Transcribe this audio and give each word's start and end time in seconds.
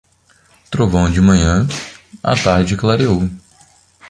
Trovão 0.71 1.11
de 1.11 1.21
manhã, 1.21 1.67
a 2.23 2.35
tarde 2.35 2.75
clareou. 2.75 3.29